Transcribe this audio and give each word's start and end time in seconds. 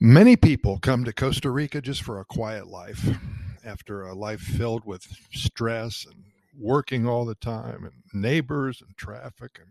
Many 0.00 0.36
people 0.36 0.78
come 0.78 1.04
to 1.04 1.12
Costa 1.12 1.50
Rica 1.50 1.80
just 1.80 2.04
for 2.04 2.20
a 2.20 2.24
quiet 2.24 2.68
life 2.68 3.04
after 3.64 4.02
a 4.02 4.14
life 4.14 4.40
filled 4.40 4.84
with 4.84 5.02
stress 5.32 6.06
and 6.06 6.22
working 6.56 7.04
all 7.04 7.24
the 7.24 7.34
time 7.34 7.82
and 7.82 8.22
neighbors 8.22 8.80
and 8.80 8.96
traffic 8.96 9.58
and 9.58 9.70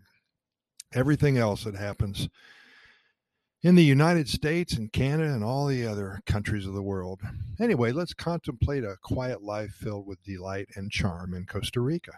everything 0.92 1.38
else 1.38 1.64
that 1.64 1.76
happens 1.76 2.28
in 3.62 3.74
the 3.74 3.84
United 3.84 4.28
States 4.28 4.74
and 4.74 4.92
Canada 4.92 5.32
and 5.32 5.42
all 5.42 5.66
the 5.66 5.86
other 5.86 6.20
countries 6.26 6.66
of 6.66 6.74
the 6.74 6.82
world. 6.82 7.22
Anyway, 7.58 7.90
let's 7.90 8.12
contemplate 8.12 8.84
a 8.84 8.98
quiet 9.02 9.42
life 9.42 9.70
filled 9.70 10.06
with 10.06 10.22
delight 10.24 10.68
and 10.74 10.90
charm 10.90 11.32
in 11.32 11.46
Costa 11.46 11.80
Rica 11.80 12.12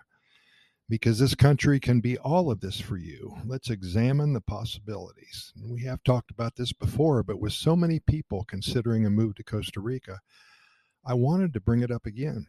because 0.91 1.20
this 1.20 1.36
country 1.36 1.79
can 1.79 2.00
be 2.00 2.18
all 2.18 2.50
of 2.50 2.61
this 2.61 2.80
for 2.80 2.96
you. 2.96 3.36
Let's 3.46 3.70
examine 3.70 4.32
the 4.32 4.41
possibilities. 4.41 5.52
We 5.64 5.84
have 5.84 6.02
talked 6.02 6.32
about 6.32 6.56
this 6.56 6.73
before, 6.73 7.23
but 7.23 7.41
with 7.41 7.52
so 7.52 7.77
many 7.77 8.00
people 8.00 8.45
considering 8.48 9.06
a 9.06 9.11
move 9.11 9.37
to 9.37 9.45
Costa 9.45 9.78
Rica, 9.78 10.19
I 11.06 11.14
wanted 11.14 11.55
to 11.55 11.61
bring 11.61 11.83
it 11.83 11.92
up 11.92 12.06
again. 12.06 12.45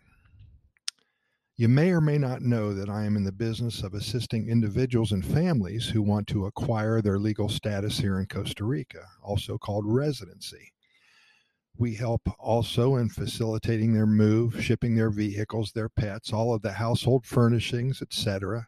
You 1.55 1.67
may 1.67 1.91
or 1.91 2.01
may 2.01 2.17
not 2.17 2.41
know 2.41 2.73
that 2.73 2.89
I 2.89 3.03
am 3.03 3.15
in 3.15 3.23
the 3.23 3.31
business 3.31 3.84
of 3.84 3.93
assisting 3.93 4.49
individuals 4.49 5.12
and 5.12 5.23
families 5.23 5.87
who 5.87 6.01
want 6.01 6.26
to 6.29 6.48
acquire 6.48 6.99
their 6.99 7.20
legal 7.20 7.48
status 7.48 7.99
here 7.99 8.20
in 8.20 8.26
Costa 8.26 8.63
Rica, 8.63 9.05
also 9.21 9.59
called 9.59 9.85
residency. 9.85 10.71
We 11.81 11.95
help 11.95 12.30
also 12.38 12.95
in 12.98 13.09
facilitating 13.09 13.94
their 13.94 14.05
move, 14.05 14.63
shipping 14.63 14.94
their 14.94 15.09
vehicles, 15.09 15.71
their 15.71 15.90
pets, 15.90 16.31
all 16.31 16.54
of 16.54 16.62
the 16.62 16.73
household 16.73 17.26
furnishings, 17.26 18.04
etc. 18.04 18.67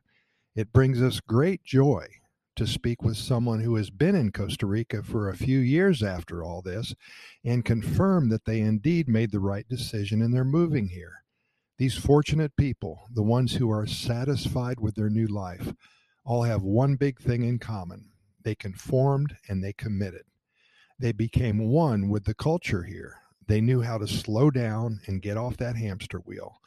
It 0.55 0.73
brings 0.73 0.99
us 0.99 1.19
great 1.19 1.63
joy 1.63 2.07
to 2.55 2.65
speak 2.65 3.03
with 3.03 3.15
someone 3.15 3.59
who 3.59 3.75
has 3.75 3.91
been 3.91 4.15
in 4.15 4.31
Costa 4.31 4.65
Rica 4.65 5.03
for 5.03 5.29
a 5.29 5.37
few 5.37 5.59
years 5.59 6.01
after 6.01 6.43
all 6.43 6.63
this 6.63 6.95
and 7.45 7.63
confirm 7.63 8.29
that 8.29 8.45
they 8.45 8.61
indeed 8.61 9.07
made 9.07 9.29
the 9.29 9.39
right 9.39 9.69
decision 9.69 10.19
in 10.19 10.31
their 10.31 10.43
moving 10.43 10.87
here. 10.87 11.23
These 11.77 11.95
fortunate 11.95 12.57
people, 12.57 13.03
the 13.13 13.21
ones 13.21 13.53
who 13.53 13.69
are 13.69 13.85
satisfied 13.85 14.79
with 14.79 14.95
their 14.95 15.11
new 15.11 15.27
life, 15.27 15.71
all 16.25 16.41
have 16.41 16.63
one 16.63 16.95
big 16.95 17.19
thing 17.19 17.43
in 17.43 17.59
common 17.59 18.09
they 18.41 18.55
conformed 18.55 19.37
and 19.47 19.63
they 19.63 19.73
committed. 19.73 20.23
They 20.99 21.11
became 21.11 21.69
one 21.69 22.09
with 22.09 22.25
the 22.25 22.33
culture 22.33 22.83
here. 22.83 23.17
They 23.47 23.61
knew 23.61 23.81
how 23.81 23.97
to 23.97 24.07
slow 24.07 24.51
down 24.51 25.01
and 25.07 25.21
get 25.21 25.37
off 25.37 25.57
that 25.57 25.75
hamster 25.75 26.19
wheel. 26.19 26.59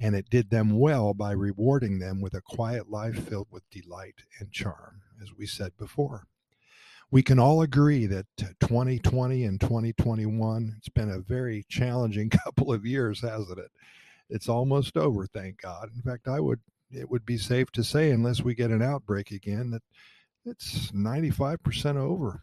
And 0.00 0.14
it 0.14 0.30
did 0.30 0.50
them 0.50 0.78
well 0.78 1.14
by 1.14 1.32
rewarding 1.32 1.98
them 1.98 2.20
with 2.20 2.34
a 2.34 2.40
quiet 2.40 2.90
life 2.90 3.28
filled 3.28 3.48
with 3.50 3.68
delight 3.70 4.16
and 4.40 4.50
charm, 4.50 5.02
as 5.22 5.32
we 5.36 5.46
said 5.46 5.72
before. 5.76 6.26
We 7.10 7.22
can 7.22 7.38
all 7.38 7.62
agree 7.62 8.06
that 8.06 8.26
uh, 8.42 8.46
2020 8.60 9.44
and 9.44 9.60
2021, 9.60 10.74
it's 10.78 10.88
been 10.88 11.10
a 11.10 11.20
very 11.20 11.64
challenging 11.68 12.30
couple 12.44 12.72
of 12.72 12.84
years, 12.84 13.20
hasn't 13.20 13.58
it? 13.58 13.70
It's 14.30 14.48
almost 14.48 14.96
over, 14.96 15.26
thank 15.26 15.60
God. 15.60 15.90
In 15.94 16.02
fact, 16.02 16.26
I 16.26 16.40
would 16.40 16.60
it 16.90 17.10
would 17.10 17.26
be 17.26 17.38
safe 17.38 17.70
to 17.72 17.84
say, 17.84 18.10
unless 18.10 18.42
we 18.42 18.54
get 18.54 18.70
an 18.70 18.82
outbreak 18.82 19.30
again, 19.30 19.70
that 19.70 19.82
it's 20.44 20.92
95% 20.92 21.96
over 21.96 22.42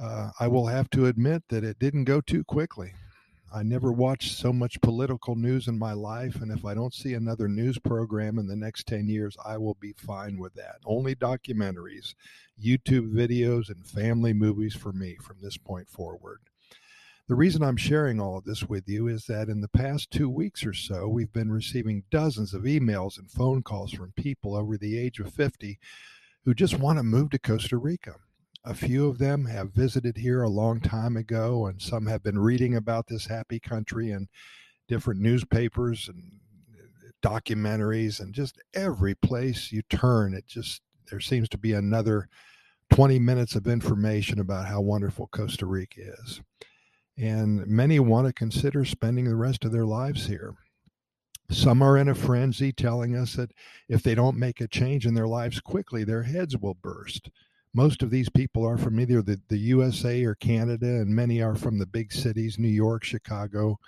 uh, 0.00 0.30
I 0.38 0.48
will 0.48 0.66
have 0.66 0.90
to 0.90 1.06
admit 1.06 1.44
that 1.48 1.64
it 1.64 1.78
didn't 1.78 2.04
go 2.04 2.20
too 2.20 2.44
quickly. 2.44 2.94
I 3.54 3.62
never 3.62 3.92
watched 3.92 4.38
so 4.38 4.50
much 4.50 4.80
political 4.80 5.36
news 5.36 5.68
in 5.68 5.78
my 5.78 5.92
life, 5.92 6.40
and 6.40 6.50
if 6.50 6.64
I 6.64 6.72
don't 6.72 6.94
see 6.94 7.12
another 7.12 7.48
news 7.48 7.78
program 7.78 8.38
in 8.38 8.46
the 8.46 8.56
next 8.56 8.86
10 8.86 9.08
years, 9.08 9.36
I 9.44 9.58
will 9.58 9.74
be 9.74 9.92
fine 9.92 10.38
with 10.38 10.54
that. 10.54 10.76
Only 10.86 11.14
documentaries, 11.14 12.14
YouTube 12.62 13.12
videos, 13.12 13.68
and 13.68 13.86
family 13.86 14.32
movies 14.32 14.74
for 14.74 14.92
me 14.92 15.16
from 15.20 15.36
this 15.42 15.58
point 15.58 15.90
forward. 15.90 16.40
The 17.28 17.34
reason 17.34 17.62
I'm 17.62 17.76
sharing 17.76 18.20
all 18.20 18.38
of 18.38 18.44
this 18.44 18.64
with 18.64 18.88
you 18.88 19.06
is 19.06 19.26
that 19.26 19.48
in 19.48 19.60
the 19.60 19.68
past 19.68 20.10
two 20.10 20.30
weeks 20.30 20.64
or 20.64 20.72
so, 20.72 21.06
we've 21.06 21.32
been 21.32 21.52
receiving 21.52 22.04
dozens 22.10 22.54
of 22.54 22.62
emails 22.62 23.18
and 23.18 23.30
phone 23.30 23.62
calls 23.62 23.92
from 23.92 24.12
people 24.16 24.56
over 24.56 24.78
the 24.78 24.98
age 24.98 25.20
of 25.20 25.32
50 25.32 25.78
who 26.44 26.54
just 26.54 26.78
want 26.78 26.98
to 26.98 27.02
move 27.02 27.30
to 27.30 27.38
Costa 27.38 27.76
Rica. 27.76 28.16
A 28.64 28.74
few 28.74 29.08
of 29.08 29.18
them 29.18 29.46
have 29.46 29.72
visited 29.72 30.16
here 30.16 30.42
a 30.42 30.48
long 30.48 30.80
time 30.80 31.16
ago, 31.16 31.66
and 31.66 31.82
some 31.82 32.06
have 32.06 32.22
been 32.22 32.38
reading 32.38 32.76
about 32.76 33.08
this 33.08 33.26
happy 33.26 33.58
country 33.58 34.12
in 34.12 34.28
different 34.86 35.20
newspapers 35.20 36.08
and 36.08 36.38
uh, 36.72 37.28
documentaries, 37.28 38.20
and 38.20 38.32
just 38.32 38.62
every 38.72 39.16
place 39.16 39.72
you 39.72 39.82
turn, 39.90 40.32
it 40.32 40.46
just 40.46 40.80
there 41.10 41.18
seems 41.18 41.48
to 41.48 41.58
be 41.58 41.72
another 41.72 42.28
20 42.90 43.18
minutes 43.18 43.56
of 43.56 43.66
information 43.66 44.38
about 44.38 44.66
how 44.66 44.80
wonderful 44.80 45.26
Costa 45.32 45.66
Rica 45.66 46.00
is. 46.22 46.40
And 47.18 47.66
many 47.66 47.98
want 47.98 48.28
to 48.28 48.32
consider 48.32 48.84
spending 48.84 49.24
the 49.24 49.34
rest 49.34 49.64
of 49.64 49.72
their 49.72 49.86
lives 49.86 50.26
here. 50.26 50.54
Some 51.50 51.82
are 51.82 51.98
in 51.98 52.08
a 52.08 52.14
frenzy 52.14 52.72
telling 52.72 53.16
us 53.16 53.34
that 53.34 53.52
if 53.88 54.04
they 54.04 54.14
don't 54.14 54.38
make 54.38 54.60
a 54.60 54.68
change 54.68 55.04
in 55.04 55.14
their 55.14 55.26
lives 55.26 55.60
quickly, 55.60 56.04
their 56.04 56.22
heads 56.22 56.56
will 56.56 56.74
burst 56.74 57.28
most 57.74 58.02
of 58.02 58.10
these 58.10 58.28
people 58.28 58.66
are 58.66 58.76
from 58.76 59.00
either 59.00 59.22
the, 59.22 59.40
the 59.48 59.58
USA 59.58 60.24
or 60.24 60.34
Canada, 60.34 60.86
and 60.86 61.08
many 61.08 61.40
are 61.40 61.54
from 61.54 61.78
the 61.78 61.86
big 61.86 62.12
cities 62.12 62.58
New 62.58 62.68
York, 62.68 63.02
Chicago, 63.04 63.78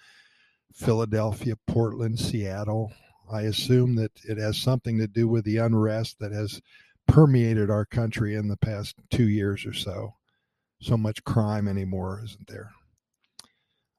Philadelphia, 0.72 1.54
Portland, 1.66 2.18
Seattle. 2.18 2.92
I 3.30 3.42
assume 3.42 3.94
that 3.96 4.12
it 4.24 4.38
has 4.38 4.56
something 4.58 4.98
to 4.98 5.06
do 5.06 5.28
with 5.28 5.44
the 5.44 5.58
unrest 5.58 6.18
that 6.20 6.32
has 6.32 6.60
permeated 7.06 7.70
our 7.70 7.84
country 7.84 8.34
in 8.34 8.48
the 8.48 8.56
past 8.56 8.96
two 9.10 9.28
years 9.28 9.66
or 9.66 9.74
so. 9.74 10.14
So 10.80 10.96
much 10.96 11.24
crime 11.24 11.68
anymore, 11.68 12.22
isn't 12.24 12.48
there? 12.48 12.70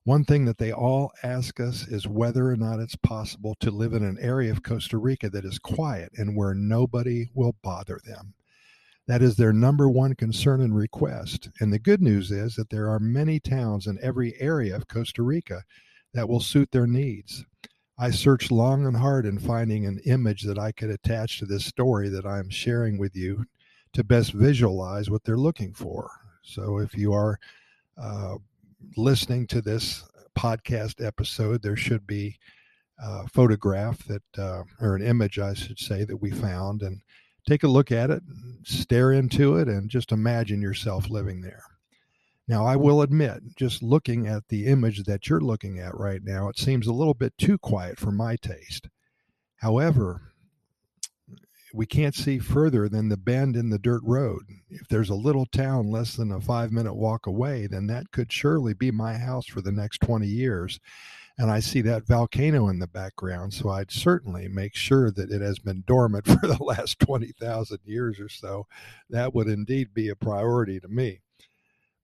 One 0.03 0.24
thing 0.24 0.45
that 0.45 0.59
they 0.59 0.72
all 0.72 1.12
ask 1.24 1.59
us 1.59 1.88
is 1.88 2.07
whether 2.07 2.47
or 2.50 2.56
not 2.56 2.79
it's 2.79 2.95
possible 2.95 3.56
to 3.59 3.72
live 3.72 3.94
in 3.94 4.03
an 4.03 4.18
area 4.19 4.51
of 4.51 4.62
Costa 4.62 4.97
Rica 4.97 5.29
that 5.31 5.45
is 5.45 5.57
quiet 5.57 6.12
and 6.18 6.35
where 6.35 6.53
nobody 6.53 7.29
will 7.34 7.56
bother 7.63 8.00
them. 8.06 8.35
That 9.08 9.22
is 9.22 9.36
their 9.36 9.54
number 9.54 9.88
one 9.88 10.16
concern 10.16 10.62
and 10.62 10.76
request. 10.76 11.50
And 11.60 11.72
the 11.72 11.80
good 11.80 12.02
news 12.02 12.32
is 12.32 12.56
that 12.56 12.70
there 12.70 12.90
are 12.90 13.00
many 13.00 13.40
towns 13.40 13.88
in 13.88 14.00
every 14.02 14.34
area 14.40 14.76
of 14.76 14.88
Costa 14.88 15.22
Rica 15.22 15.64
that 16.14 16.28
will 16.28 16.40
suit 16.40 16.72
their 16.72 16.88
needs. 16.88 17.46
I 17.98 18.10
searched 18.12 18.52
long 18.52 18.86
and 18.86 18.98
hard 18.98 19.26
in 19.26 19.40
finding 19.40 19.86
an 19.86 20.00
image 20.06 20.44
that 20.44 20.60
I 20.60 20.72
could 20.72 20.90
attach 20.90 21.40
to 21.40 21.46
this 21.46 21.66
story 21.66 22.10
that 22.10 22.26
I'm 22.26 22.50
sharing 22.50 22.98
with 22.98 23.16
you 23.16 23.46
to 23.94 24.04
best 24.04 24.34
visualize 24.34 25.10
what 25.10 25.24
they're 25.24 25.38
looking 25.38 25.74
for. 25.74 26.10
So 26.42 26.80
if 26.80 26.96
you 26.96 27.14
are 27.14 27.40
uh, 27.98 28.36
listening 28.98 29.48
to 29.48 29.62
this 29.62 30.04
podcast 30.38 31.06
episode, 31.06 31.62
there 31.62 31.78
should 31.78 32.06
be 32.06 32.38
a 33.00 33.28
photograph 33.30 34.06
that, 34.08 34.24
uh, 34.38 34.64
or 34.82 34.96
an 34.96 35.02
image, 35.02 35.40
I 35.40 35.54
should 35.54 35.80
say, 35.80 36.04
that 36.04 36.18
we 36.18 36.32
found. 36.32 36.82
And 36.82 37.02
take 37.45 37.63
a 37.63 37.67
look 37.67 37.91
at 37.91 38.09
it, 38.09 38.23
stare 38.63 39.11
into 39.11 39.57
it, 39.57 39.67
and 39.67 39.89
just 39.89 40.11
imagine 40.11 40.61
yourself 40.61 41.09
living 41.09 41.41
there. 41.41 41.63
Now, 42.47 42.66
I 42.66 42.75
will 42.75 43.01
admit, 43.01 43.56
just 43.56 43.81
looking 43.81 44.28
at 44.28 44.47
the 44.50 44.67
image 44.67 45.03
that 45.06 45.28
you're 45.29 45.41
looking 45.41 45.79
at 45.79 45.97
right 45.97 46.22
now, 46.23 46.47
it 46.50 46.59
seems 46.59 46.85
a 46.85 46.94
little 46.94 47.16
bit 47.16 47.33
too 47.38 47.57
quiet 47.57 48.00
for 48.00 48.11
my 48.11 48.35
taste. 48.35 48.88
However, 49.57 50.33
we 51.73 51.88
can't 51.88 52.13
see 52.13 52.38
further 52.38 52.88
than 52.88 53.09
the 53.09 53.17
bend 53.17 53.56
in 53.56 53.69
the 53.69 53.79
dirt 53.79 54.01
road. 54.03 54.44
If 54.69 54.88
there's 54.88 55.09
a 55.09 55.16
little 55.16 55.47
town 55.47 55.89
less 55.89 56.16
than 56.16 56.31
a 56.31 56.39
five 56.39 56.72
minute 56.72 56.94
walk 56.94 57.25
away, 57.25 57.67
then 57.67 57.88
that 57.88 58.12
could 58.12 58.31
surely 58.31 58.73
be 58.73 58.91
my 58.91 59.17
house 59.17 59.47
for 59.47 59.62
the 59.62 59.72
next 59.72 60.00
20 60.01 60.27
years 60.27 60.79
and 61.38 61.51
I 61.51 61.59
see 61.59 61.81
that 61.81 62.07
volcano 62.07 62.69
in 62.69 62.79
the 62.79 62.88
background. 62.88 63.53
So 63.53 63.69
I'd 63.69 63.91
certainly 63.91 64.47
make 64.47 64.75
sure 64.75 65.12
that 65.12 65.31
it 65.31 65.41
has 65.41 65.59
been 65.59 65.84
dormant 65.85 66.25
for 66.28 66.47
the 66.47 66.63
last 66.63 67.00
20,000 67.00 67.79
years 67.84 68.19
or 68.19 68.29
so. 68.29 68.68
That 69.09 69.34
would 69.34 69.47
indeed 69.47 69.94
be 69.94 70.09
a 70.09 70.16
priority 70.16 70.79
to 70.79 70.88
me. 70.88 71.19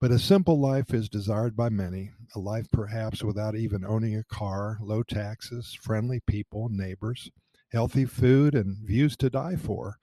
But 0.02 0.12
a 0.12 0.20
simple 0.20 0.60
life 0.60 0.96
is 0.96 1.10
desired 1.10 1.56
by 1.56 1.70
many, 1.70 2.10
a 2.36 2.40
life 2.40 2.68
perhaps 2.72 3.24
without 3.24 3.56
even 3.56 3.86
owning 3.86 4.16
a 4.16 4.24
car, 4.24 4.80
low 4.82 5.04
taxes, 5.04 5.78
friendly 5.80 6.20
people, 6.26 6.70
neighbors, 6.70 7.30
healthy 7.72 8.06
food, 8.06 8.56
and 8.56 8.78
views 8.84 9.16
to 9.18 9.30
die 9.30 9.56
for. 9.56 9.98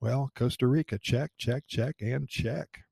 Well, 0.00 0.30
Costa 0.36 0.68
Rica, 0.68 0.98
check, 0.98 1.32
check, 1.36 1.64
check, 1.66 1.96
and 2.00 2.28
check. 2.28 2.84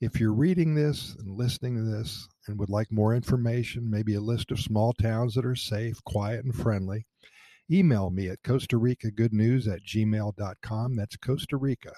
If 0.00 0.18
you're 0.18 0.32
reading 0.32 0.74
this 0.74 1.14
and 1.18 1.36
listening 1.36 1.74
to 1.74 1.82
this 1.82 2.28
and 2.50 2.58
would 2.58 2.68
like 2.68 2.92
more 2.92 3.14
information, 3.14 3.90
maybe 3.90 4.14
a 4.14 4.20
list 4.20 4.50
of 4.50 4.60
small 4.60 4.92
towns 4.92 5.34
that 5.34 5.46
are 5.46 5.54
safe, 5.54 6.02
quiet, 6.04 6.44
and 6.44 6.54
friendly, 6.54 7.06
email 7.70 8.10
me 8.10 8.28
at 8.28 8.42
Costa 8.42 8.76
Rica 8.76 9.10
Good 9.10 9.32
News 9.32 9.68
at 9.68 9.84
gmail.com. 9.84 10.96
That's 10.96 11.16
Costa 11.16 11.56
Rica 11.56 11.92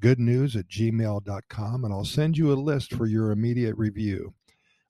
Good 0.00 0.18
News 0.18 0.56
at 0.56 0.68
gmail.com, 0.68 1.84
and 1.84 1.92
I'll 1.92 2.04
send 2.04 2.38
you 2.38 2.52
a 2.52 2.54
list 2.54 2.94
for 2.94 3.06
your 3.06 3.30
immediate 3.30 3.76
review. 3.76 4.34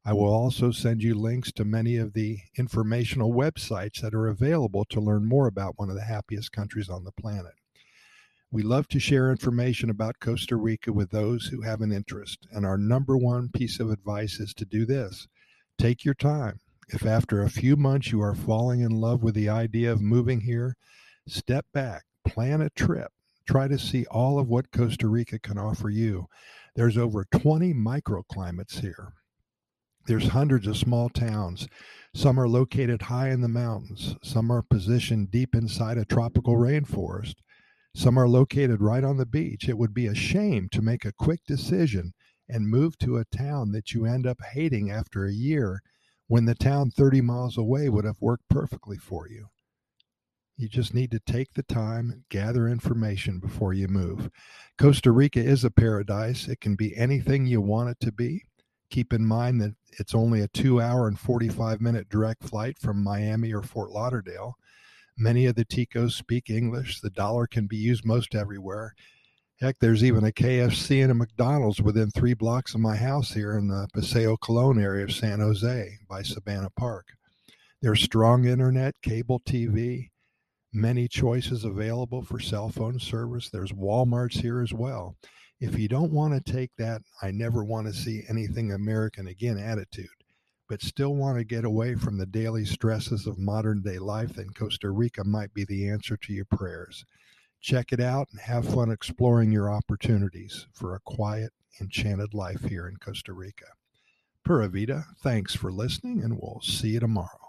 I 0.05 0.13
will 0.13 0.33
also 0.33 0.71
send 0.71 1.03
you 1.03 1.15
links 1.15 1.53
to 1.53 1.65
many 1.65 1.97
of 1.97 2.13
the 2.13 2.39
informational 2.57 3.33
websites 3.33 4.01
that 4.01 4.15
are 4.15 4.29
available 4.29 4.85
to 4.87 5.01
learn 5.01 5.29
more 5.29 5.47
about 5.47 5.79
one 5.79 5.91
of 5.91 5.97
the 5.97 6.03
happiest 6.03 6.53
countries 6.53 6.89
on 6.89 7.05
the 7.05 7.13
planet. 7.13 7.55
We 8.55 8.63
love 8.63 8.87
to 8.89 9.01
share 9.01 9.31
information 9.31 9.89
about 9.89 10.21
Costa 10.21 10.57
Rica 10.57 10.93
with 10.93 11.09
those 11.09 11.47
who 11.47 11.63
have 11.63 11.81
an 11.81 11.91
interest, 11.91 12.47
and 12.53 12.67
our 12.67 12.77
number 12.77 13.17
one 13.17 13.49
piece 13.49 13.81
of 13.81 13.91
advice 13.91 14.41
is 14.41 14.53
to 14.53 14.67
do 14.67 14.85
this 14.85 15.27
take 15.79 16.05
your 16.05 16.13
time. 16.13 16.61
If 16.91 17.07
after 17.07 17.41
a 17.41 17.49
few 17.49 17.77
months 17.77 18.13
you 18.13 18.21
are 18.21 18.35
falling 18.35 18.83
in 18.83 18.91
love 18.91 19.23
with 19.23 19.35
the 19.35 19.49
idea 19.49 19.91
of 19.91 20.03
moving 20.03 20.43
here, 20.43 20.77
step 21.27 21.65
back, 21.73 22.05
plan 22.27 22.61
a 22.61 22.69
trip, 22.69 23.11
try 23.49 23.69
to 23.69 23.79
see 23.79 24.05
all 24.11 24.39
of 24.39 24.49
what 24.49 24.71
Costa 24.71 25.09
Rica 25.09 25.39
can 25.39 25.57
offer 25.57 25.89
you. 25.89 26.27
There's 26.77 26.99
over 26.99 27.25
20 27.25 27.73
microclimates 27.73 28.81
here. 28.81 29.15
There's 30.07 30.29
hundreds 30.29 30.67
of 30.67 30.77
small 30.77 31.09
towns. 31.09 31.69
Some 32.15 32.39
are 32.39 32.49
located 32.49 33.01
high 33.01 33.31
in 33.31 33.41
the 33.41 33.49
mountains. 33.49 34.15
Some 34.23 34.53
are 34.53 34.61
positioned 34.61 35.31
deep 35.31 35.55
inside 35.55 35.97
a 35.97 36.05
tropical 36.05 36.57
rainforest. 36.57 37.37
Some 37.95 38.19
are 38.19 38.29
located 38.29 38.81
right 38.81 39.05
on 39.05 39.19
the 39.19 39.27
beach. 39.27 39.69
It 39.69 39.77
would 39.77 39.93
be 39.93 40.07
a 40.07 40.15
shame 40.15 40.69
to 40.71 40.83
make 40.83 41.05
a 41.05 41.13
quick 41.13 41.41
decision 41.47 42.15
and 42.49 42.69
move 42.69 42.99
to 42.99 43.19
a 43.19 43.25
town 43.25 43.73
that 43.73 43.93
you 43.93 44.07
end 44.07 44.27
up 44.27 44.39
hating 44.55 44.91
after 44.91 45.25
a 45.25 45.33
year 45.33 45.83
when 46.27 46.47
the 46.47 46.55
town 46.55 46.91
30 46.91 47.21
miles 47.21 47.59
away 47.59 47.89
would 47.89 48.05
have 48.05 48.21
worked 48.21 48.49
perfectly 48.49 48.97
for 48.97 49.29
you. 49.29 49.49
You 50.57 50.69
just 50.69 50.95
need 50.95 51.11
to 51.11 51.21
take 51.21 51.55
the 51.55 51.63
time, 51.63 52.25
gather 52.29 52.69
information 52.69 53.39
before 53.39 53.73
you 53.73 53.89
move. 53.89 54.31
Costa 54.79 55.11
Rica 55.11 55.41
is 55.41 55.65
a 55.65 55.71
paradise. 55.71 56.47
It 56.47 56.61
can 56.61 56.77
be 56.77 56.97
anything 56.97 57.47
you 57.47 57.61
want 57.61 57.91
it 57.91 58.01
to 58.01 58.13
be. 58.13 58.45
Keep 58.91 59.13
in 59.13 59.25
mind 59.27 59.61
that 59.61 59.75
it's 59.99 60.15
only 60.15 60.41
a 60.41 60.49
two 60.49 60.81
hour 60.81 61.09
and 61.09 61.19
45 61.19 61.81
minute 61.81 62.09
direct 62.09 62.45
flight 62.45 62.79
from 62.79 63.03
Miami 63.03 63.53
or 63.53 63.63
Fort 63.63 63.91
Lauderdale. 63.91 64.57
Many 65.17 65.47
of 65.47 65.55
the 65.55 65.65
Ticos 65.65 66.13
speak 66.13 66.51
English. 66.51 67.01
The 67.01 67.11
dollar 67.11 67.47
can 67.47 67.67
be 67.67 67.77
used 67.77 68.05
most 68.05 68.35
everywhere. 68.35 68.95
Heck, 69.61 69.79
there's 69.79 70.03
even 70.03 70.25
a 70.25 70.33
KFC 70.33 71.03
and 71.03 71.13
a 71.13 71.15
McDonald's 71.15 71.81
within 71.81 72.11
three 72.11 72.35
blocks 72.35 72.75
of 72.75 72.81
my 72.81 72.97
house 72.97 73.33
here 73.33 73.57
in 73.57 73.69
the 73.69 73.87
Paseo 73.95 74.37
Colon 74.37 74.81
area 74.81 75.05
of 75.05 75.13
San 75.13 75.41
Jose 75.41 75.99
by 76.09 76.23
Sabana 76.23 76.69
Park. 76.77 77.07
There's 77.81 78.03
strong 78.03 78.47
internet, 78.47 78.95
cable 79.03 79.41
TV, 79.41 80.11
many 80.73 81.07
choices 81.09 81.65
available 81.65 82.23
for 82.23 82.41
cell 82.41 82.71
phone 82.71 82.99
service. 82.99 83.51
There's 83.51 83.73
Walmarts 83.73 84.41
here 84.41 84.61
as 84.61 84.73
well 84.73 85.17
if 85.63 85.79
you 85.79 85.87
don't 85.87 86.11
want 86.11 86.35
to 86.35 86.53
take 86.53 86.73
that 86.77 87.03
I 87.23 87.31
never 87.31 87.63
want 87.63 87.87
to 87.87 87.93
see 87.93 88.25
anything 88.29 88.73
American 88.73 89.29
again 89.29 89.59
attitude, 89.59 90.09
but 90.73 90.81
still 90.81 91.15
want 91.15 91.37
to 91.37 91.45
get 91.45 91.67
away 91.67 91.95
from 91.95 92.17
the 92.17 92.25
daily 92.25 92.65
stresses 92.65 93.27
of 93.27 93.37
modern 93.39 93.83
day 93.83 93.99
life, 93.99 94.33
then 94.33 94.49
Costa 94.55 94.89
Rica 94.89 95.23
might 95.23 95.53
be 95.53 95.67
the 95.67 95.87
answer 95.87 96.17
to 96.17 96.33
your 96.33 96.47
prayers. 96.47 97.05
Check 97.61 97.93
it 97.93 98.01
out 98.01 98.29
and 98.31 98.41
have 98.41 98.67
fun 98.67 98.91
exploring 98.91 99.53
your 99.53 99.71
opportunities 99.71 100.67
for 100.73 100.95
a 100.95 101.01
quiet, 101.01 101.53
enchanted 101.79 102.33
life 102.33 102.65
here 102.65 102.89
in 102.89 102.97
Costa 102.97 103.35
Rica. 103.35 103.67
Pura 104.47 104.67
Vida, 104.67 105.05
thanks 105.23 105.55
for 105.55 105.71
listening, 105.71 106.23
and 106.23 106.39
we'll 106.41 106.63
see 106.63 106.89
you 106.89 107.01
tomorrow. 107.01 107.42